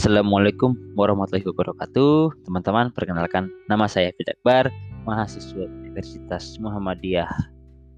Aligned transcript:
Assalamualaikum 0.00 0.96
warahmatullahi 0.96 1.44
wabarakatuh. 1.44 2.48
Teman-teman 2.48 2.88
perkenalkan 2.88 3.52
nama 3.68 3.84
saya 3.84 4.08
Fid 4.16 4.32
Akbar 4.32 4.72
Mahasiswa 5.04 5.68
Universitas 5.68 6.56
Muhammadiyah 6.56 7.28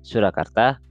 Surakarta 0.03 0.82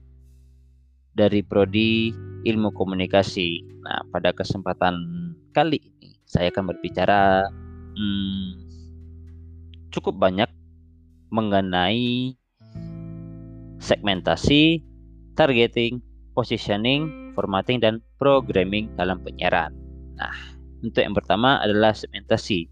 Dari 1.12 1.44
Prodi 1.44 2.16
Ilmu 2.48 2.72
Komunikasi. 2.72 3.60
Nah 3.84 4.08
pada 4.08 4.32
kesempatan 4.32 5.04
kali 5.52 5.84
ini 5.84 6.16
Saya 6.24 6.48
akan 6.48 6.72
berbicara 6.72 7.44
hmm, 7.92 8.48
Cukup 9.92 10.16
banyak 10.16 10.48
Mengenai 11.28 12.32
Segmentasi 13.84 14.80
Targeting 15.36 16.00
Positioning 16.32 17.36
Formatting 17.36 17.84
dan 17.84 18.00
Programming 18.16 18.88
dalam 18.96 19.20
penyiaran. 19.20 19.76
Nah 20.16 20.61
untuk 20.82 21.00
yang 21.00 21.14
pertama 21.14 21.62
adalah 21.62 21.94
segmentasi. 21.94 22.66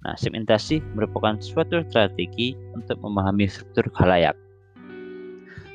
Nah, 0.00 0.16
segmentasi 0.16 0.80
merupakan 0.96 1.36
suatu 1.44 1.84
strategi 1.84 2.56
untuk 2.72 2.96
memahami 3.04 3.44
struktur 3.44 3.92
khalayak. 3.92 4.32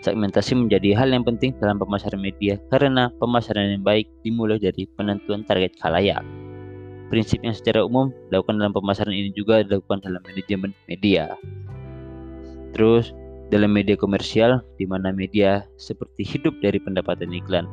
Segmentasi 0.02 0.58
menjadi 0.58 0.98
hal 0.98 1.14
yang 1.14 1.26
penting 1.26 1.54
dalam 1.58 1.82
pemasaran 1.82 2.22
media 2.22 2.62
karena 2.70 3.10
pemasaran 3.18 3.78
yang 3.78 3.86
baik 3.86 4.06
dimulai 4.22 4.58
dari 4.62 4.86
penentuan 4.98 5.46
target 5.46 5.78
khalayak. 5.82 6.22
Prinsip 7.10 7.42
yang 7.46 7.54
secara 7.54 7.86
umum 7.86 8.10
dilakukan 8.30 8.58
dalam 8.58 8.74
pemasaran 8.74 9.14
ini 9.14 9.30
juga 9.34 9.62
dilakukan 9.62 10.02
dalam 10.02 10.22
manajemen 10.26 10.74
media. 10.90 11.38
Terus, 12.74 13.14
dalam 13.54 13.74
media 13.74 13.94
komersial, 13.94 14.66
di 14.82 14.90
mana 14.90 15.14
media 15.14 15.70
seperti 15.78 16.26
hidup 16.26 16.54
dari 16.66 16.82
pendapatan 16.82 17.30
iklan. 17.30 17.70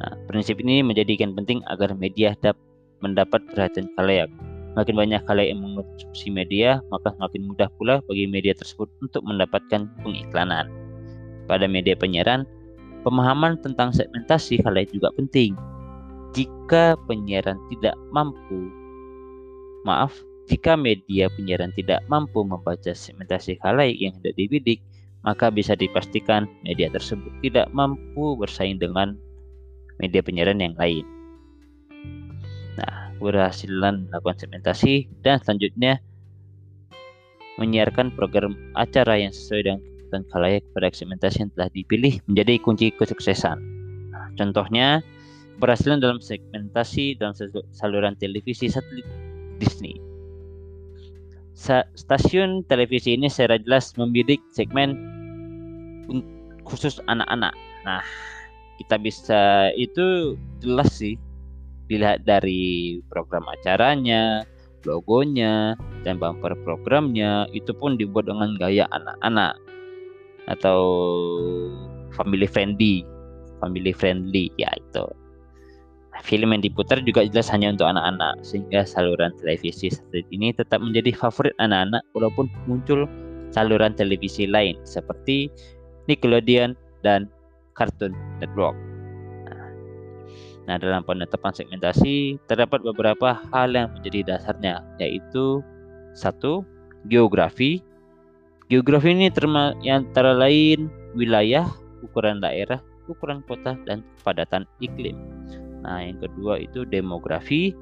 Nah, 0.00 0.12
prinsip 0.28 0.60
ini 0.60 0.84
menjadikan 0.84 1.32
penting 1.36 1.64
agar 1.68 1.92
media 1.96 2.36
dapat 2.40 2.69
mendapat 3.00 3.44
perhatian 3.52 3.88
kalayak. 3.96 4.30
Makin 4.78 4.94
banyak 4.94 5.20
kalayak 5.26 5.50
yang 5.50 5.60
mengonsumsi 5.66 6.30
media, 6.30 6.78
maka 6.94 7.10
semakin 7.18 7.42
mudah 7.50 7.68
pula 7.74 7.98
bagi 8.06 8.30
media 8.30 8.54
tersebut 8.54 8.86
untuk 9.02 9.26
mendapatkan 9.26 9.90
pengiklanan. 10.06 10.70
Pada 11.50 11.66
media 11.66 11.98
penyiaran, 11.98 12.46
pemahaman 13.02 13.58
tentang 13.58 13.90
segmentasi 13.90 14.62
kalayak 14.62 14.94
juga 14.94 15.10
penting. 15.18 15.58
Jika 16.38 16.94
penyiaran 17.10 17.58
tidak 17.74 17.98
mampu, 18.14 18.70
maaf, 19.82 20.14
jika 20.46 20.78
media 20.78 21.26
penyiaran 21.34 21.74
tidak 21.74 21.98
mampu 22.06 22.46
membaca 22.46 22.94
segmentasi 22.94 23.58
kalayak 23.58 23.98
yang 23.98 24.14
hendak 24.22 24.38
dibidik, 24.38 24.78
maka 25.26 25.50
bisa 25.50 25.74
dipastikan 25.74 26.46
media 26.62 26.86
tersebut 26.94 27.28
tidak 27.42 27.66
mampu 27.74 28.38
bersaing 28.38 28.78
dengan 28.78 29.18
media 29.98 30.22
penyiaran 30.22 30.62
yang 30.62 30.78
lain 30.78 31.04
keberhasilan 33.20 34.08
melakukan 34.08 34.36
segmentasi 34.40 35.08
dan 35.20 35.36
selanjutnya 35.44 36.00
menyiarkan 37.60 38.16
program 38.16 38.56
acara 38.72 39.20
yang 39.20 39.28
sesuai 39.28 39.60
dengan 39.68 39.80
kebutuhan 39.84 40.24
khalayak 40.32 40.64
pada 40.72 40.88
segmentasi 40.88 41.36
yang 41.44 41.52
telah 41.52 41.68
dipilih 41.76 42.14
menjadi 42.24 42.54
kunci 42.64 42.86
kesuksesan. 42.96 43.58
Nah, 44.10 44.32
contohnya 44.40 45.04
keberhasilan 45.60 46.00
dalam 46.00 46.18
segmentasi 46.24 47.20
dalam 47.20 47.36
saluran 47.76 48.16
televisi 48.16 48.72
satelit 48.72 49.04
Disney. 49.60 50.00
Stasiun 51.92 52.64
televisi 52.72 53.20
ini 53.20 53.28
secara 53.28 53.60
jelas 53.60 53.92
membidik 54.00 54.40
segmen 54.56 54.96
khusus 56.64 56.96
anak-anak. 57.04 57.52
Nah, 57.84 58.00
kita 58.80 58.96
bisa 58.96 59.68
itu 59.76 60.40
jelas 60.64 60.88
sih 60.96 61.20
dilihat 61.90 62.22
dari 62.22 63.02
program 63.10 63.42
acaranya, 63.50 64.46
logonya, 64.86 65.74
dan 66.06 66.16
bumper 66.22 66.54
programnya 66.62 67.50
itu 67.50 67.74
pun 67.74 67.98
dibuat 67.98 68.30
dengan 68.30 68.54
gaya 68.56 68.86
anak-anak 68.94 69.58
atau 70.48 70.80
family 72.14 72.46
friendly, 72.46 73.02
family 73.58 73.90
friendly 73.90 74.48
ya 74.56 74.70
itu. 74.78 75.04
Film 76.20 76.52
yang 76.52 76.60
diputar 76.60 77.00
juga 77.00 77.24
jelas 77.24 77.48
hanya 77.48 77.72
untuk 77.72 77.88
anak-anak 77.88 78.44
sehingga 78.44 78.84
saluran 78.84 79.32
televisi 79.40 79.88
satelit 79.88 80.28
ini 80.28 80.52
tetap 80.52 80.84
menjadi 80.84 81.16
favorit 81.16 81.56
anak-anak 81.56 82.04
walaupun 82.12 82.44
muncul 82.68 83.08
saluran 83.50 83.96
televisi 83.96 84.44
lain 84.44 84.76
seperti 84.84 85.48
Nickelodeon 86.12 86.76
dan 87.00 87.24
Cartoon 87.72 88.12
Network. 88.42 88.89
Nah, 90.70 90.78
dalam 90.78 91.02
penetapan 91.02 91.50
segmentasi 91.50 92.38
terdapat 92.46 92.78
beberapa 92.86 93.42
hal 93.50 93.74
yang 93.74 93.90
menjadi 93.90 94.38
dasarnya, 94.38 94.86
yaitu 95.02 95.66
satu 96.14 96.62
geografi. 97.10 97.82
Geografi 98.70 99.10
ini 99.10 99.34
terma 99.34 99.74
antara 99.82 100.30
lain 100.30 100.86
wilayah, 101.18 101.66
ukuran 102.06 102.38
daerah, 102.38 102.78
ukuran 103.10 103.42
kota, 103.50 103.74
dan 103.82 104.06
kepadatan 104.22 104.62
iklim. 104.78 105.18
Nah, 105.82 106.06
yang 106.06 106.22
kedua 106.22 106.62
itu 106.62 106.86
demografi. 106.86 107.74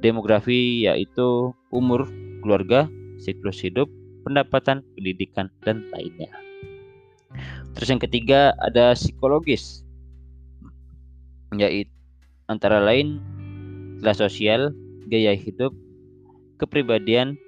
Demografi 0.00 0.88
yaitu 0.88 1.52
umur 1.68 2.08
keluarga, 2.40 2.88
siklus 3.20 3.60
hidup, 3.60 3.92
pendapatan, 4.24 4.80
pendidikan, 4.96 5.52
dan 5.68 5.84
lainnya. 5.92 6.32
Terus 7.76 7.92
yang 7.92 8.00
ketiga 8.00 8.56
ada 8.64 8.96
psikologis 8.96 9.84
yaitu 11.58 11.90
antara 12.50 12.82
lain 12.82 13.22
kelas 14.02 14.22
sosial, 14.22 14.74
gaya 15.10 15.34
hidup, 15.34 15.74
kepribadian, 16.58 17.38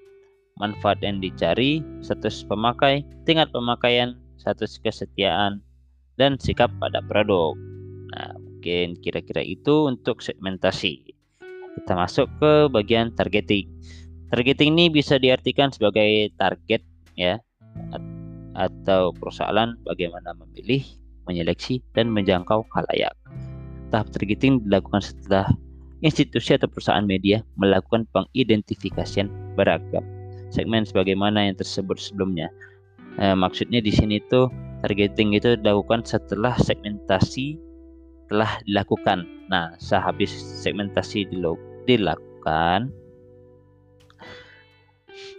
manfaat 0.61 1.01
yang 1.01 1.19
dicari, 1.19 1.81
status 2.05 2.45
pemakai, 2.45 3.07
tingkat 3.25 3.49
pemakaian, 3.51 4.19
status 4.37 4.79
kesetiaan, 4.83 5.63
dan 6.21 6.37
sikap 6.37 6.69
pada 6.79 7.01
produk. 7.07 7.57
Nah, 8.13 8.37
mungkin 8.39 8.99
kira-kira 9.01 9.41
itu 9.41 9.89
untuk 9.89 10.21
segmentasi. 10.21 11.03
Kita 11.83 11.97
masuk 11.97 12.29
ke 12.37 12.69
bagian 12.69 13.17
targeting. 13.17 13.67
Targeting 14.29 14.77
ini 14.77 14.93
bisa 14.93 15.17
diartikan 15.17 15.73
sebagai 15.73 16.33
target 16.37 16.85
ya 17.17 17.41
atau 18.53 19.17
persoalan 19.17 19.81
bagaimana 19.85 20.37
memilih, 20.37 20.85
menyeleksi, 21.25 21.81
dan 21.97 22.13
menjangkau 22.13 22.69
khalayak. 22.69 23.17
Tahap 23.93 24.09
targeting 24.09 24.65
dilakukan 24.65 25.05
setelah 25.05 25.47
institusi 26.01 26.57
atau 26.57 26.67
perusahaan 26.67 27.05
media 27.05 27.45
melakukan 27.61 28.09
pengidentifikasian 28.11 29.29
beragam 29.55 30.03
segmen 30.53 30.85
sebagaimana 30.85 31.49
yang 31.49 31.57
tersebut 31.57 31.97
sebelumnya. 31.97 32.53
Eh, 33.21 33.37
maksudnya 33.37 33.81
di 33.81 33.93
sini 33.93 34.21
tuh 34.29 34.53
targeting 34.85 35.37
itu 35.37 35.57
dilakukan 35.61 36.05
setelah 36.05 36.57
segmentasi 36.61 37.57
telah 38.33 38.61
dilakukan. 38.65 39.29
Nah, 39.53 39.77
sehabis 39.77 40.33
segmentasi 40.65 41.29
dilakukan, 41.85 42.89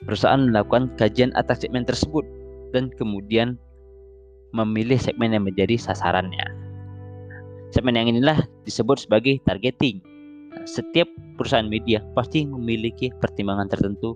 perusahaan 0.06 0.46
melakukan 0.46 0.94
kajian 0.98 1.34
atas 1.34 1.66
segmen 1.66 1.86
tersebut 1.86 2.26
dan 2.70 2.94
kemudian 2.94 3.58
memilih 4.54 5.02
segmen 5.02 5.34
yang 5.34 5.46
menjadi 5.46 5.78
sasarannya. 5.82 6.63
Segmen 7.74 7.98
yang 7.98 8.06
inilah 8.06 8.46
disebut 8.70 9.02
sebagai 9.02 9.42
targeting. 9.50 9.98
Nah, 10.54 10.62
setiap 10.70 11.10
perusahaan 11.42 11.66
media 11.66 12.06
pasti 12.14 12.46
memiliki 12.46 13.10
pertimbangan 13.18 13.66
tertentu 13.66 14.14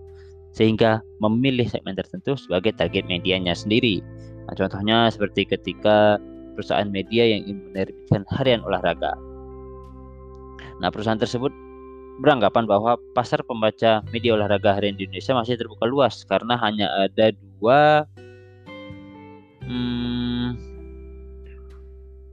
sehingga 0.54 1.02
memilih 1.18 1.66
segmen 1.66 1.98
tertentu 1.98 2.38
sebagai 2.38 2.78
target 2.78 3.10
medianya 3.10 3.58
sendiri. 3.58 4.06
Nah, 4.46 4.54
contohnya 4.54 5.10
seperti 5.10 5.50
ketika 5.50 6.22
perusahaan 6.54 6.86
media 6.86 7.26
yang 7.26 7.50
ingin 7.50 7.74
menerbitkan 7.74 8.22
harian 8.38 8.62
olahraga. 8.62 9.18
Nah, 10.78 10.94
perusahaan 10.94 11.18
tersebut 11.18 11.50
beranggapan 12.22 12.70
bahwa 12.70 12.98
pasar 13.18 13.42
pembaca 13.42 14.06
media 14.14 14.38
olahraga 14.38 14.78
harian 14.78 14.98
di 14.98 15.10
Indonesia 15.10 15.34
masih 15.34 15.58
terbuka 15.58 15.86
luas 15.90 16.26
karena 16.26 16.58
hanya 16.62 16.90
ada 17.06 17.34
dua 17.34 18.06
hmm, 19.66 20.37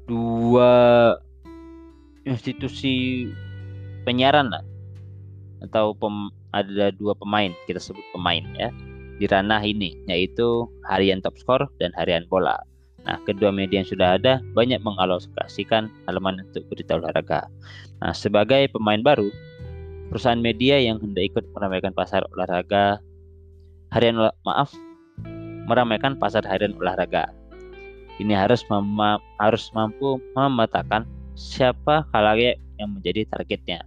dua 0.05 0.73
institusi 2.25 3.29
penyiaran 4.05 4.53
lah 4.53 4.65
atau 5.65 5.97
pem, 5.97 6.29
ada 6.53 6.93
dua 6.93 7.17
pemain 7.17 7.53
kita 7.65 7.81
sebut 7.81 8.05
pemain 8.13 8.45
ya 8.61 8.69
di 9.17 9.25
ranah 9.25 9.65
ini 9.65 9.97
yaitu 10.11 10.69
harian 10.91 11.25
top 11.25 11.37
score 11.41 11.65
dan 11.81 11.95
harian 11.97 12.29
bola. 12.29 12.59
Nah, 13.05 13.21
kedua 13.29 13.53
media 13.53 13.85
yang 13.85 13.89
sudah 13.89 14.17
ada 14.17 14.41
banyak 14.57 14.81
mengalokasikan 14.81 15.93
halaman 16.09 16.41
untuk 16.41 16.65
berita 16.73 16.97
olahraga. 16.97 17.45
Nah, 18.01 18.17
sebagai 18.17 18.73
pemain 18.73 19.05
baru, 19.05 19.29
perusahaan 20.09 20.41
media 20.41 20.81
yang 20.81 20.97
hendak 21.01 21.33
ikut 21.33 21.45
meramaikan 21.53 21.93
pasar 21.93 22.25
olahraga 22.33 23.01
harian 23.93 24.19
maaf 24.47 24.75
meramaikan 25.71 26.19
pasar 26.19 26.47
harian 26.47 26.75
olahraga 26.79 27.31
ini 28.23 28.35
harus 28.35 28.63
harus 29.43 29.65
mampu 29.75 30.23
memetakan 30.39 31.07
siapa 31.35 32.07
khalayak 32.15 32.59
yang 32.79 32.95
menjadi 32.95 33.27
targetnya. 33.31 33.83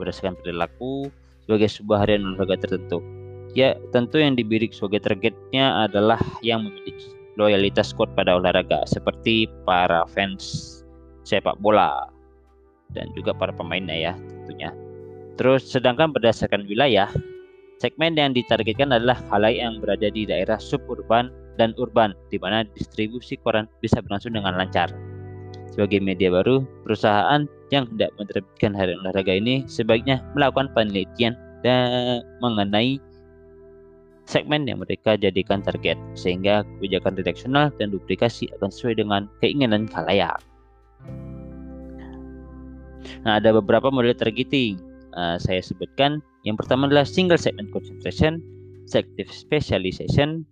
berdasarkan 0.00 0.32
perilaku 0.40 1.12
sebagai 1.44 1.68
sebuah 1.68 2.08
harian 2.08 2.24
olahraga 2.24 2.64
tertentu. 2.64 3.04
Ya, 3.52 3.76
tentu 3.92 4.16
yang 4.16 4.32
diberi 4.32 4.72
sebagai 4.72 5.04
targetnya 5.04 5.84
adalah 5.84 6.16
yang 6.40 6.64
memiliki 6.64 7.12
loyalitas 7.36 7.92
kuat 7.92 8.08
pada 8.16 8.40
olahraga 8.40 8.80
seperti 8.88 9.44
para 9.68 10.08
fans 10.08 10.80
sepak 11.28 11.60
bola 11.60 12.08
dan 12.96 13.12
juga 13.12 13.36
para 13.36 13.52
pemainnya 13.52 13.92
ya 13.92 14.12
tentunya. 14.16 14.72
Terus 15.36 15.68
sedangkan 15.68 16.12
berdasarkan 16.12 16.64
wilayah, 16.64 17.08
segmen 17.80 18.16
yang 18.16 18.32
ditargetkan 18.36 18.92
adalah 18.92 19.16
halayak 19.32 19.60
yang 19.60 19.74
berada 19.80 20.08
di 20.12 20.28
daerah 20.28 20.56
suburban 20.60 21.32
dan 21.58 21.74
urban 21.80 22.14
di 22.28 22.38
mana 22.38 22.66
distribusi 22.76 23.38
koran 23.40 23.66
bisa 23.82 23.98
berlangsung 24.04 24.34
dengan 24.36 24.54
lancar. 24.58 24.90
Sebagai 25.70 26.02
media 26.02 26.34
baru, 26.34 26.66
perusahaan 26.82 27.46
yang 27.70 27.86
hendak 27.94 28.10
menerbitkan 28.18 28.74
hari 28.74 28.98
olahraga 28.98 29.38
ini 29.38 29.62
sebaiknya 29.70 30.18
melakukan 30.34 30.66
penelitian 30.74 31.38
dan 31.62 32.26
mengenai 32.42 32.98
segmen 34.26 34.66
yang 34.66 34.82
mereka 34.82 35.18
jadikan 35.18 35.62
target 35.62 35.98
sehingga 36.14 36.62
kebijakan 36.76 37.18
redaksional 37.18 37.74
dan 37.78 37.90
duplikasi 37.90 38.50
akan 38.58 38.70
sesuai 38.70 39.02
dengan 39.02 39.26
keinginan 39.42 39.90
khalayak. 39.90 40.38
Nah, 43.26 43.40
ada 43.40 43.50
beberapa 43.56 43.90
model 43.90 44.14
targeting. 44.14 44.78
Uh, 45.10 45.34
saya 45.42 45.58
sebutkan. 45.58 46.22
Yang 46.46 46.64
pertama 46.64 46.86
adalah 46.88 47.04
single 47.04 47.36
segment 47.36 47.68
concentration, 47.74 48.40
sective 48.86 49.28
specialization, 49.28 50.46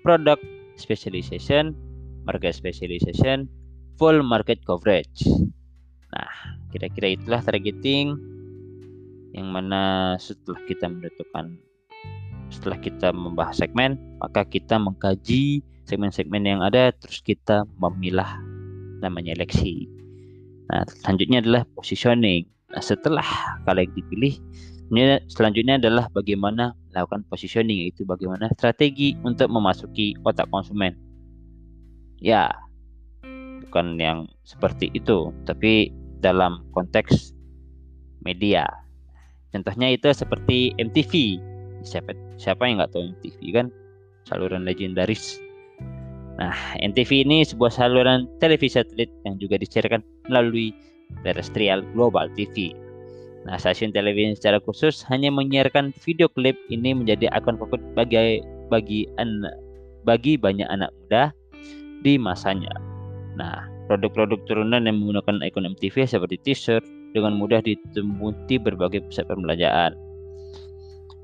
product 0.00 0.42
specialization, 0.76 1.76
market 2.24 2.56
specialization, 2.56 3.48
full 4.00 4.24
market 4.24 4.60
coverage. 4.64 5.24
Nah, 6.10 6.32
kira-kira 6.72 7.14
itulah 7.14 7.40
targeting 7.44 8.16
yang 9.30 9.52
mana 9.52 10.14
setelah 10.18 10.58
kita 10.66 10.90
menentukan 10.90 11.54
setelah 12.50 12.82
kita 12.82 13.14
membahas 13.14 13.62
segmen, 13.62 13.94
maka 14.18 14.42
kita 14.42 14.74
mengkaji 14.74 15.62
segmen-segmen 15.86 16.42
yang 16.42 16.60
ada 16.66 16.90
terus 16.98 17.22
kita 17.22 17.62
memilah 17.78 18.42
namanya 18.98 19.38
leksi. 19.38 19.86
Nah, 20.70 20.82
selanjutnya 20.86 21.42
adalah 21.42 21.62
positioning. 21.78 22.50
Nah, 22.74 22.82
setelah 22.82 23.26
kalian 23.66 23.90
dipilih, 23.94 24.34
selanjutnya 25.30 25.78
adalah 25.78 26.10
bagaimana 26.10 26.74
melakukan 26.90 27.24
positioning, 27.30 27.88
yaitu 27.88 28.02
bagaimana 28.04 28.50
strategi 28.54 29.14
untuk 29.22 29.48
memasuki 29.48 30.14
otak 30.26 30.50
konsumen. 30.50 30.94
Ya, 32.20 32.52
bukan 33.66 33.96
yang 33.96 34.28
seperti 34.44 34.92
itu, 34.92 35.32
tapi 35.48 35.94
dalam 36.20 36.66
konteks 36.76 37.32
media. 38.26 38.68
Contohnya 39.50 39.90
itu 39.90 40.12
seperti 40.12 40.76
MTV. 40.76 41.40
Siapa 41.80 42.12
siapa 42.36 42.68
yang 42.68 42.82
nggak 42.82 42.92
tahu 42.92 43.08
MTV 43.16 43.38
kan? 43.56 43.66
Saluran 44.28 44.68
legendaris 44.68 45.40
Nah, 46.40 46.56
NTV 46.80 47.28
ini 47.28 47.44
sebuah 47.44 47.68
saluran 47.68 48.24
televisi 48.40 48.80
satelit 48.80 49.12
yang 49.28 49.36
juga 49.36 49.60
disiarkan 49.60 50.00
melalui 50.32 50.72
terrestrial 51.20 51.84
Global 51.92 52.32
TV. 52.32 52.72
Nah, 53.48 53.56
stasiun 53.56 53.96
televisi 53.96 54.36
secara 54.36 54.60
khusus 54.60 55.00
hanya 55.08 55.32
menyiarkan 55.32 55.96
video 56.04 56.28
klip 56.28 56.60
ini 56.68 56.92
menjadi 56.92 57.32
akun 57.32 57.56
favorit 57.56 57.84
bagi 57.96 58.44
bagi 58.68 59.08
anak 59.16 59.56
bagi 60.04 60.36
banyak 60.36 60.68
anak 60.68 60.92
muda 61.00 61.32
di 62.04 62.20
masanya. 62.20 62.72
Nah, 63.36 63.64
produk-produk 63.88 64.40
turunan 64.44 64.84
yang 64.84 65.00
menggunakan 65.00 65.40
ikon 65.44 65.68
MTV 65.76 66.04
seperti 66.04 66.36
t-shirt 66.44 66.84
dengan 67.16 67.36
mudah 67.36 67.64
ditemui 67.64 68.36
di 68.46 68.60
berbagai 68.60 69.02
pusat 69.08 69.24
perbelanjaan. 69.26 69.96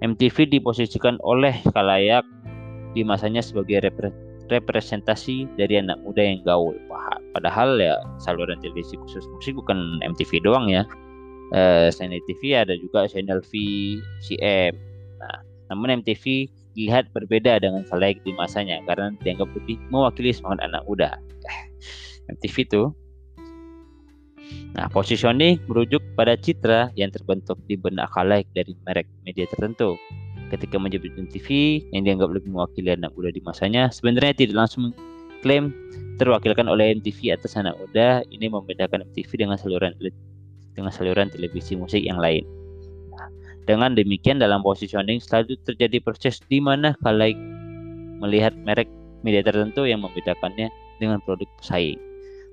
MTV 0.04 0.52
diposisikan 0.52 1.16
oleh 1.24 1.56
kalayak 1.72 2.24
di 2.92 3.00
masanya 3.04 3.40
sebagai 3.40 3.80
representasi 4.48 5.48
dari 5.56 5.80
anak 5.80 6.00
muda 6.04 6.20
yang 6.20 6.40
gaul. 6.44 6.76
Padahal 7.36 7.76
ya 7.76 8.00
saluran 8.16 8.56
televisi 8.64 8.96
khusus 8.96 9.24
musik 9.36 9.56
bukan 9.56 10.00
MTV 10.04 10.40
doang 10.40 10.68
ya. 10.68 10.84
Eh, 11.54 11.88
selain 11.94 12.18
TV 12.26 12.58
ada 12.58 12.74
juga 12.74 13.06
channel 13.06 13.38
V, 13.38 13.52
CM. 14.18 14.74
Nah, 15.22 15.38
namun 15.70 16.02
MTV 16.02 16.50
dilihat 16.74 17.08
berbeda 17.14 17.62
dengan 17.62 17.86
khalayak 17.86 18.18
di 18.26 18.34
masanya 18.34 18.82
karena 18.84 19.14
dianggap 19.22 19.48
lebih 19.54 19.78
mewakili 19.88 20.34
semangat 20.34 20.66
anak 20.66 20.82
muda. 20.86 21.10
Eh, 21.46 22.34
MTV 22.34 22.56
itu 22.66 22.82
Nah, 24.76 24.86
positioning 24.92 25.58
merujuk 25.66 26.04
pada 26.14 26.36
citra 26.36 26.92
yang 26.94 27.10
terbentuk 27.10 27.58
di 27.64 27.74
benak 27.74 28.12
khalayak 28.12 28.46
dari 28.52 28.76
merek 28.84 29.08
media 29.24 29.48
tertentu 29.48 29.96
ketika 30.52 30.78
menyebut 30.78 31.10
TV 31.32 31.80
yang 31.90 32.06
dianggap 32.06 32.30
lebih 32.30 32.54
mewakili 32.54 32.94
anak 32.94 33.10
muda 33.18 33.34
di 33.34 33.42
masanya 33.42 33.90
sebenarnya 33.90 34.36
tidak 34.36 34.54
langsung 34.66 34.94
klaim 35.42 35.74
terwakilkan 36.20 36.70
oleh 36.70 36.94
MTV 36.94 37.34
atas 37.34 37.58
anak 37.58 37.74
muda 37.80 38.22
ini 38.30 38.46
membedakan 38.46 39.02
MTV 39.10 39.30
dengan 39.34 39.58
saluran 39.58 39.96
dengan 40.76 40.92
saluran 40.92 41.32
televisi 41.32 41.74
musik 41.74 42.04
yang 42.04 42.20
lain. 42.20 42.44
Dengan 43.66 43.98
demikian 43.98 44.38
dalam 44.38 44.62
positioning 44.62 45.18
selalu 45.18 45.58
terjadi 45.66 45.98
proses 45.98 46.38
di 46.46 46.62
mana 46.62 46.94
kalaik 47.02 47.34
melihat 48.22 48.54
merek 48.62 48.86
media 49.26 49.42
tertentu 49.42 49.82
yang 49.88 50.06
membedakannya 50.06 50.70
dengan 51.02 51.18
produk 51.26 51.50
pesaing. 51.58 51.98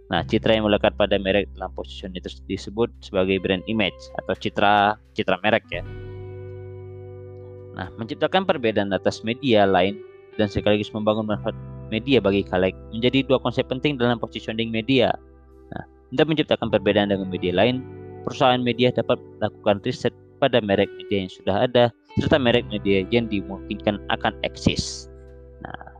Nah, 0.09 0.25
citra 0.25 0.57
yang 0.57 0.65
melekat 0.65 0.97
pada 0.97 1.15
merek 1.21 1.47
dalam 1.53 1.69
positioning 1.77 2.17
itu 2.17 2.33
disebut 2.49 2.89
sebagai 2.99 3.37
brand 3.39 3.61
image 3.69 3.97
atau 4.19 4.33
citra 4.33 4.97
citra 5.13 5.37
merek 5.45 5.63
ya. 5.69 5.85
Nah, 7.73 7.89
menciptakan 7.97 8.45
perbedaan 8.45 8.89
atas 8.93 9.21
media 9.21 9.65
lain 9.65 9.97
dan 10.37 10.49
sekaligus 10.49 10.89
membangun 10.93 11.29
manfaat 11.29 11.57
media 11.93 12.17
bagi 12.17 12.41
kalayak 12.45 12.77
menjadi 12.89 13.25
dua 13.25 13.37
konsep 13.41 13.69
penting 13.69 14.01
dalam 14.01 14.17
positioning 14.17 14.73
media. 14.73 15.13
Nah, 15.73 15.83
untuk 16.09 16.25
menciptakan 16.33 16.73
perbedaan 16.73 17.09
dengan 17.13 17.29
media 17.29 17.53
lain, 17.53 17.81
perusahaan 18.25 18.61
media 18.61 18.89
dapat 18.91 19.19
melakukan 19.39 19.83
riset 19.83 20.13
pada 20.39 20.59
merek 20.59 20.91
media 20.99 21.23
yang 21.23 21.31
sudah 21.31 21.55
ada 21.67 21.83
serta 22.19 22.35
merek 22.35 22.67
media 22.67 23.07
yang 23.09 23.31
dimungkinkan 23.31 23.99
akan 24.11 24.35
eksis. 24.43 25.07
Nah, 25.63 25.95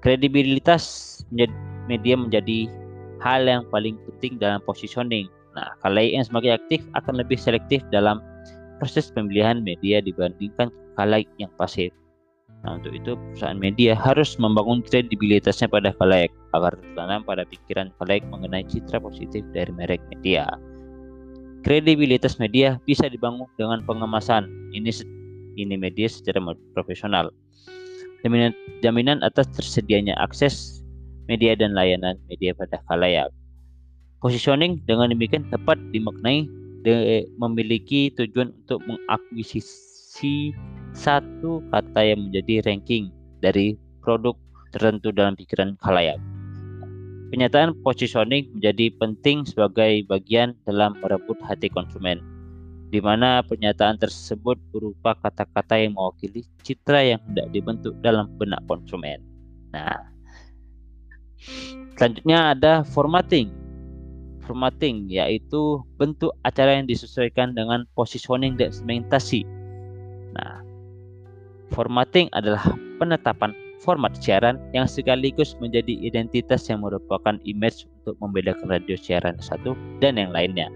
kredibilitas 0.00 1.20
media 1.88 2.14
menjadi 2.16 2.68
hal 3.20 3.44
yang 3.44 3.64
paling 3.68 4.00
penting 4.08 4.40
dalam 4.40 4.60
positioning. 4.64 5.28
Nah, 5.54 5.76
kalayak 5.84 6.16
yang 6.16 6.24
semakin 6.26 6.56
aktif 6.56 6.80
akan 6.98 7.20
lebih 7.20 7.38
selektif 7.38 7.84
dalam 7.92 8.18
proses 8.82 9.12
pemilihan 9.12 9.62
media 9.62 10.02
dibandingkan 10.02 10.72
kalayak 10.98 11.28
yang 11.38 11.52
pasif. 11.60 11.94
Nah, 12.64 12.80
untuk 12.80 12.96
itu 12.96 13.12
perusahaan 13.14 13.60
media 13.60 13.92
harus 13.92 14.40
membangun 14.40 14.80
kredibilitasnya 14.80 15.68
pada 15.68 15.92
kalayak 16.00 16.32
agar 16.56 16.72
tertanam 16.80 17.20
pada 17.20 17.44
pikiran 17.44 17.92
kalayak 18.00 18.24
mengenai 18.32 18.64
citra 18.64 18.96
positif 19.04 19.44
dari 19.52 19.68
merek 19.76 20.00
media. 20.08 20.48
Kredibilitas 21.64 22.36
media 22.36 22.76
bisa 22.84 23.08
dibangun 23.08 23.48
dengan 23.56 23.80
pengemasan 23.88 24.52
ini 24.76 24.92
ini 25.56 25.80
media 25.80 26.04
secara 26.12 26.36
profesional. 26.76 27.32
Jaminan, 28.20 28.52
jaminan 28.84 29.24
atas 29.24 29.48
tersedianya 29.56 30.12
akses 30.20 30.84
media 31.24 31.56
dan 31.56 31.72
layanan 31.72 32.20
media 32.28 32.52
pada 32.52 32.76
kalayak. 32.84 33.32
Positioning 34.20 34.84
dengan 34.84 35.08
demikian 35.08 35.48
tepat 35.48 35.80
dimaknai 35.88 36.44
de, 36.84 37.24
memiliki 37.40 38.12
tujuan 38.12 38.52
untuk 38.64 38.84
mengakuisisi 38.84 40.52
satu 40.92 41.64
kata 41.72 42.00
yang 42.04 42.28
menjadi 42.28 42.60
ranking 42.68 43.08
dari 43.40 43.80
produk 44.04 44.36
tertentu 44.76 45.16
dalam 45.16 45.32
pikiran 45.32 45.80
khalayak. 45.80 46.20
Penyataan 47.32 47.76
positioning 47.80 48.52
menjadi 48.52 48.92
penting 49.00 49.48
sebagai 49.48 50.04
bagian 50.06 50.52
dalam 50.68 50.94
merebut 51.00 51.40
hati 51.44 51.72
konsumen, 51.72 52.20
di 52.92 53.00
mana 53.00 53.40
pernyataan 53.42 53.98
tersebut 53.98 54.60
berupa 54.70 55.16
kata-kata 55.18 55.80
yang 55.80 55.96
mewakili 55.96 56.44
citra 56.62 57.00
yang 57.16 57.20
hendak 57.30 57.48
dibentuk 57.50 57.96
dalam 58.04 58.28
benak 58.36 58.60
konsumen. 58.68 59.24
Nah, 59.72 60.12
selanjutnya 61.98 62.54
ada 62.54 62.72
formatting 62.86 63.64
formatting 64.44 65.08
yaitu 65.08 65.80
bentuk 65.96 66.36
acara 66.44 66.76
yang 66.76 66.86
disesuaikan 66.86 67.56
dengan 67.56 67.88
positioning 67.96 68.60
dan 68.60 68.68
segmentasi. 68.70 69.48
Nah, 70.36 70.60
formatting 71.72 72.28
adalah 72.36 72.62
penetapan 73.00 73.56
format 73.84 74.16
siaran 74.16 74.56
yang 74.72 74.88
sekaligus 74.88 75.52
menjadi 75.60 75.92
identitas 76.00 76.64
yang 76.72 76.80
merupakan 76.80 77.36
image 77.44 77.84
untuk 78.00 78.16
membedakan 78.24 78.72
radio 78.72 78.96
siaran 78.96 79.36
satu 79.38 79.76
dan 80.00 80.16
yang 80.16 80.32
lainnya. 80.32 80.72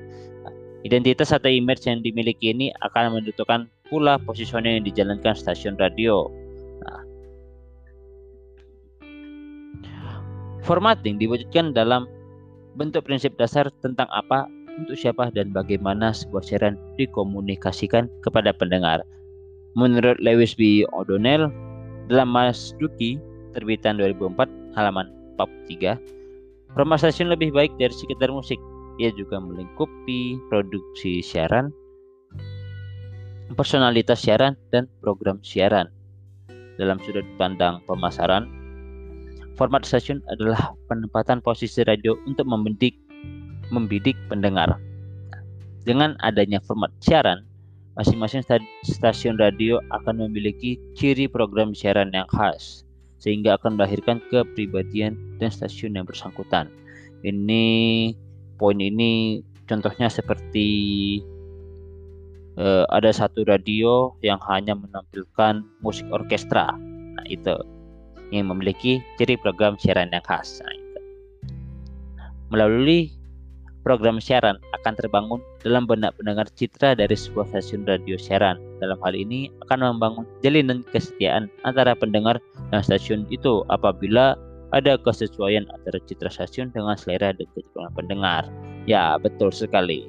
Identitas 0.86 1.34
atau 1.34 1.50
image 1.50 1.88
yang 1.88 2.04
dimiliki 2.04 2.54
ini 2.54 2.70
akan 2.86 3.18
menentukan 3.18 3.66
pula 3.88 4.20
positioning 4.22 4.78
yang 4.78 4.86
dijalankan 4.86 5.34
stasiun 5.34 5.74
radio. 5.80 6.30
Nah, 6.84 7.00
formatting 10.62 11.18
diwujudkan 11.18 11.74
dalam 11.74 12.06
bentuk 12.78 13.08
prinsip 13.08 13.34
dasar 13.40 13.66
tentang 13.82 14.06
apa 14.14 14.46
untuk 14.78 14.94
siapa 14.94 15.34
dan 15.34 15.50
bagaimana 15.50 16.14
sebuah 16.14 16.46
siaran 16.46 16.78
dikomunikasikan 16.94 18.06
kepada 18.22 18.54
pendengar. 18.54 19.02
Menurut 19.74 20.16
Lewis 20.22 20.54
B. 20.54 20.86
O'Donnell, 20.94 21.50
dalam 22.08 22.32
Mas 22.32 22.72
Duki, 22.80 23.20
terbitan 23.52 24.00
2004, 24.00 24.48
halaman 24.74 25.12
43, 25.36 26.00
format 26.72 26.98
stasiun 26.98 27.28
lebih 27.28 27.52
baik 27.52 27.72
dari 27.76 27.92
sekedar 27.92 28.32
musik. 28.32 28.56
Ia 28.98 29.14
juga 29.14 29.38
melingkupi 29.38 30.40
produksi 30.50 31.22
siaran, 31.22 31.70
personalitas 33.54 34.24
siaran, 34.24 34.58
dan 34.74 34.90
program 34.98 35.38
siaran. 35.46 35.86
Dalam 36.80 36.98
sudut 37.06 37.22
pandang 37.38 37.78
pemasaran, 37.86 38.48
format 39.54 39.86
stasiun 39.86 40.18
adalah 40.32 40.74
penempatan 40.90 41.38
posisi 41.44 41.86
radio 41.86 42.18
untuk 42.26 42.48
membidik 42.48 42.98
membidik 43.68 44.16
pendengar. 44.32 44.80
Dengan 45.84 46.18
adanya 46.24 46.58
format 46.64 46.90
siaran, 47.00 47.47
masing-masing 47.98 48.46
stasiun 48.86 49.34
radio 49.42 49.82
akan 49.90 50.22
memiliki 50.30 50.78
ciri 50.94 51.26
program 51.26 51.74
siaran 51.74 52.14
yang 52.14 52.30
khas, 52.30 52.86
sehingga 53.18 53.58
akan 53.58 53.74
melahirkan 53.74 54.22
kepribadian 54.30 55.18
dan 55.42 55.50
stasiun 55.50 55.98
yang 55.98 56.06
bersangkutan. 56.06 56.70
Ini 57.26 57.66
poin 58.54 58.78
ini 58.78 59.42
contohnya 59.66 60.06
seperti 60.06 60.70
uh, 62.54 62.86
ada 62.94 63.10
satu 63.10 63.42
radio 63.42 64.14
yang 64.22 64.38
hanya 64.46 64.78
menampilkan 64.78 65.66
musik 65.82 66.06
orkestra. 66.14 66.70
Nah, 67.18 67.26
itu 67.26 67.58
yang 68.30 68.46
memiliki 68.46 69.02
ciri 69.18 69.34
program 69.42 69.74
siaran 69.74 70.14
yang 70.14 70.22
khas. 70.22 70.62
Nah, 70.62 70.70
itu. 70.70 71.00
Melalui 72.54 73.17
program 73.88 74.20
siaran 74.20 74.60
akan 74.76 74.92
terbangun 75.00 75.40
dalam 75.64 75.88
benak 75.88 76.12
pendengar 76.20 76.44
citra 76.52 76.92
dari 76.92 77.16
sebuah 77.16 77.48
stasiun 77.48 77.88
radio 77.88 78.20
siaran. 78.20 78.60
Dalam 78.84 79.00
hal 79.00 79.16
ini 79.16 79.48
akan 79.64 79.96
membangun 79.96 80.28
jalinan 80.44 80.84
kesetiaan 80.92 81.48
antara 81.64 81.96
pendengar 81.96 82.36
dan 82.68 82.84
stasiun 82.84 83.24
itu 83.32 83.64
apabila 83.72 84.36
ada 84.76 85.00
kesesuaian 85.00 85.64
antara 85.72 85.96
citra 86.04 86.28
stasiun 86.28 86.68
dengan 86.76 87.00
selera 87.00 87.32
dan 87.32 87.48
kecenderungan 87.56 87.92
pendengar. 87.96 88.42
Ya, 88.84 89.16
betul 89.16 89.48
sekali. 89.48 90.04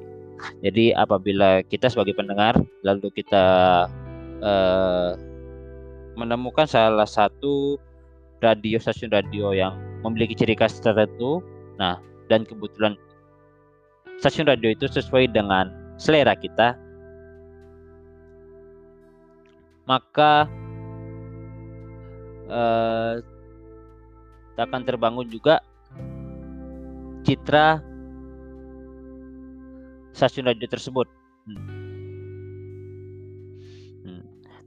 Jadi 0.60 0.92
apabila 0.92 1.64
kita 1.64 1.88
sebagai 1.88 2.12
pendengar 2.12 2.60
lalu 2.84 3.08
kita 3.16 3.44
uh, 4.44 5.16
menemukan 6.20 6.68
salah 6.68 7.08
satu 7.08 7.80
radio 8.44 8.76
stasiun 8.76 9.08
radio 9.08 9.56
yang 9.56 9.72
memiliki 10.04 10.36
ciri 10.36 10.52
khas 10.52 10.76
tertentu, 10.84 11.40
nah 11.80 11.96
dan 12.28 12.44
kebetulan 12.44 13.00
stasiun 14.20 14.52
radio 14.52 14.68
itu 14.76 14.84
sesuai 14.84 15.32
dengan 15.32 15.72
selera 15.96 16.36
kita, 16.36 16.76
maka 19.88 20.44
eh, 22.52 23.24
akan 24.60 24.84
terbangun 24.84 25.24
juga 25.32 25.64
citra 27.24 27.80
stasiun 30.12 30.52
radio 30.52 30.68
tersebut. 30.68 31.08
Hmm. 31.48 31.64
Hmm. 34.04 34.22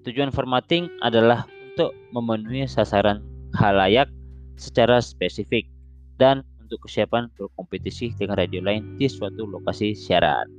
Tujuan 0.10 0.34
formatting 0.34 0.90
adalah 1.06 1.46
untuk 1.46 1.94
memenuhi 2.10 2.66
sasaran 2.66 3.22
halayak 3.54 4.10
secara 4.58 4.98
spesifik 4.98 5.70
dan 6.18 6.42
untuk 6.74 6.90
kesiapan 6.90 7.30
berkompetisi 7.38 8.18
dengan 8.18 8.42
radio 8.42 8.58
lain 8.66 8.98
di 8.98 9.06
suatu 9.06 9.46
lokasi 9.46 9.94
siaran. 9.94 10.50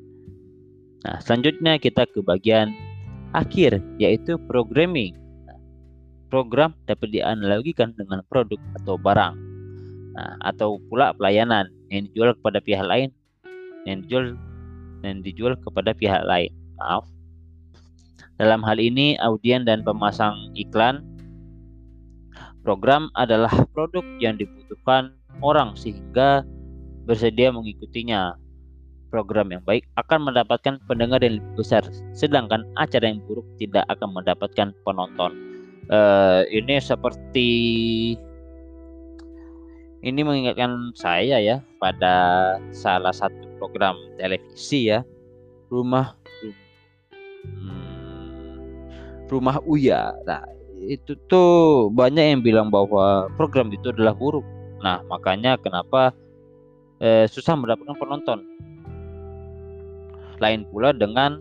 Nah, 1.03 1.19
selanjutnya 1.19 1.75
kita 1.83 2.07
ke 2.07 2.23
bagian 2.23 2.71
akhir 3.35 3.83
yaitu 3.99 4.39
programming. 4.47 5.19
Program 6.31 6.71
dapat 6.87 7.11
dianalogikan 7.11 7.99
dengan 7.99 8.23
produk 8.31 8.63
atau 8.79 8.95
barang. 8.95 9.35
Nah, 10.15 10.39
atau 10.47 10.79
pula 10.87 11.11
pelayanan 11.19 11.67
yang 11.91 12.07
dijual 12.07 12.39
kepada 12.39 12.63
pihak 12.63 12.87
lain 12.87 13.11
yang 13.91 14.07
dijual 14.07 14.39
yang 15.03 15.19
dijual 15.27 15.59
kepada 15.59 15.91
pihak 15.99 16.23
lain. 16.23 16.55
Maaf. 16.79 17.11
Dalam 18.39 18.63
hal 18.63 18.79
ini 18.79 19.19
audien 19.19 19.67
dan 19.67 19.83
pemasang 19.83 20.55
iklan 20.55 21.03
program 22.63 23.11
adalah 23.19 23.51
produk 23.75 24.07
yang 24.23 24.39
dibutuhkan 24.39 25.11
orang 25.45 25.77
sehingga 25.77 26.43
bersedia 27.05 27.53
mengikutinya. 27.53 28.41
Program 29.15 29.47
yang 29.55 29.63
baik 29.63 29.87
akan 29.95 30.27
mendapatkan 30.27 30.83
pendengar 30.91 31.23
yang 31.23 31.39
lebih 31.39 31.63
besar, 31.63 31.87
sedangkan 32.19 32.67
acara 32.75 33.15
yang 33.15 33.23
buruk 33.31 33.47
tidak 33.63 33.87
akan 33.87 34.11
mendapatkan 34.11 34.75
penonton. 34.83 35.31
Uh, 35.87 36.43
ini 36.51 36.83
seperti 36.83 37.51
ini 40.03 40.21
mengingatkan 40.27 40.91
saya 40.99 41.39
ya 41.39 41.63
pada 41.79 42.59
salah 42.75 43.15
satu 43.15 43.55
program 43.63 43.95
televisi 44.19 44.91
ya, 44.91 45.07
rumah 45.71 46.19
hmm, 47.47 49.31
rumah 49.31 49.63
Uya. 49.63 50.11
Nah, 50.27 50.43
itu 50.91 51.15
tuh 51.31 51.87
banyak 51.95 52.35
yang 52.35 52.43
bilang 52.43 52.67
bahwa 52.67 53.31
program 53.39 53.71
itu 53.71 53.95
adalah 53.95 54.11
buruk 54.11 54.43
Nah, 54.85 55.01
makanya 55.09 55.57
kenapa 55.57 56.13
eh, 57.01 57.25
susah 57.25 57.57
mendapatkan 57.57 57.97
penonton. 57.97 58.45
Lain 60.45 60.69
pula 60.69 60.93
dengan 60.93 61.41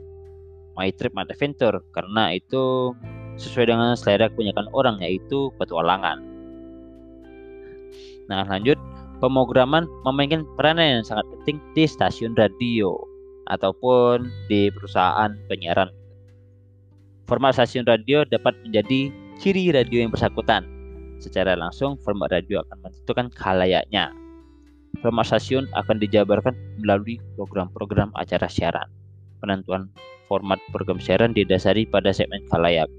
My 0.80 0.90
Trip 0.96 1.12
My 1.12 1.28
Adventure 1.28 1.84
karena 1.92 2.32
itu 2.32 2.96
sesuai 3.36 3.68
dengan 3.68 4.00
selera 4.00 4.32
kebanyakan 4.32 4.72
orang 4.72 4.96
yaitu 5.04 5.52
petualangan. 5.60 6.24
Nah, 8.32 8.48
lanjut 8.48 8.80
pemrograman 9.20 9.92
memainkan 10.08 10.48
peranan 10.56 11.02
yang 11.02 11.06
sangat 11.06 11.28
penting 11.36 11.60
di 11.76 11.84
stasiun 11.84 12.34
radio 12.40 12.96
ataupun 13.52 14.32
di 14.48 14.72
perusahaan 14.72 15.36
penyiaran. 15.52 15.92
Format 17.28 17.60
stasiun 17.60 17.84
radio 17.84 18.24
dapat 18.24 18.56
menjadi 18.64 19.12
ciri 19.36 19.76
radio 19.76 20.08
yang 20.08 20.14
bersangkutan 20.14 20.73
Secara 21.24 21.56
langsung, 21.56 21.96
format 22.04 22.36
radio 22.36 22.60
akan 22.68 22.84
menentukan 22.84 23.32
kalayaknya. 23.32 24.12
Format 25.00 25.24
stasiun 25.24 25.72
akan 25.72 26.04
dijabarkan 26.04 26.52
melalui 26.84 27.16
program-program 27.40 28.12
acara 28.20 28.52
siaran. 28.52 28.92
Penentuan 29.40 29.88
format 30.28 30.60
program 30.76 31.00
siaran 31.00 31.32
didasari 31.32 31.88
pada 31.88 32.12
segmen 32.12 32.44
kalayak. 32.52 32.92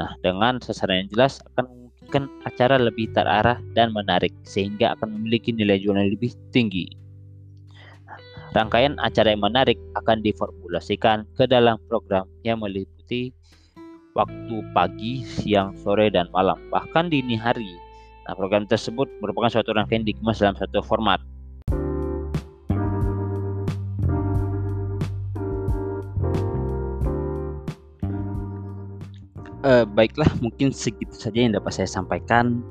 Nah, 0.00 0.16
dengan 0.24 0.56
sasaran 0.64 1.04
yang 1.04 1.08
jelas 1.12 1.44
akan 1.52 1.68
memungkinkan 1.68 2.24
acara 2.48 2.80
lebih 2.80 3.12
terarah 3.12 3.60
dan 3.76 3.92
menarik 3.92 4.32
sehingga 4.48 4.96
akan 4.96 5.12
memiliki 5.20 5.52
nilai 5.52 5.76
jual 5.76 6.00
yang 6.00 6.08
lebih 6.08 6.32
tinggi. 6.56 6.88
Rangkaian 8.56 8.96
acara 9.04 9.36
yang 9.36 9.44
menarik 9.44 9.76
akan 10.00 10.24
diformulasikan 10.24 11.28
ke 11.36 11.44
dalam 11.44 11.76
program 11.92 12.24
yang 12.40 12.56
meliputi 12.56 13.36
waktu 14.16 14.64
pagi, 14.72 15.20
siang, 15.28 15.76
sore, 15.84 16.08
dan 16.08 16.32
malam, 16.32 16.56
bahkan 16.72 17.12
dini 17.12 17.36
hari. 17.36 17.68
Nah, 18.24 18.32
program 18.32 18.64
tersebut 18.64 19.06
merupakan 19.20 19.52
suatu 19.52 19.76
rangkaian 19.76 20.02
dikemas 20.02 20.40
dalam 20.40 20.56
satu 20.56 20.80
format. 20.80 21.20
Uh, 29.66 29.82
baiklah, 29.82 30.30
mungkin 30.40 30.70
segitu 30.72 31.12
saja 31.12 31.42
yang 31.42 31.52
dapat 31.52 31.76
saya 31.76 31.88
sampaikan. 31.90 32.64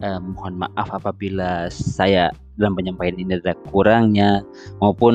Uh, 0.00 0.16
mohon 0.16 0.56
maaf 0.56 0.88
apabila 0.96 1.68
saya 1.68 2.32
dalam 2.56 2.72
penyampaian 2.72 3.20
ini 3.20 3.36
ada 3.36 3.52
kurangnya, 3.68 4.40
maupun 4.80 5.14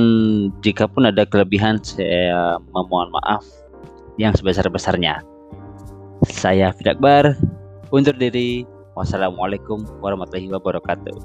jika 0.62 0.86
pun 0.86 1.10
ada 1.10 1.26
kelebihan, 1.26 1.82
saya 1.82 2.62
memohon 2.70 3.10
maaf 3.10 3.42
yang 4.22 4.36
sebesar-besarnya. 4.36 5.35
Saya 6.26 6.74
Fidakbar, 6.74 7.38
undur 7.94 8.18
diri. 8.18 8.66
Wassalamualaikum 8.96 9.84
warahmatullahi 10.00 10.50
wabarakatuh. 10.50 11.18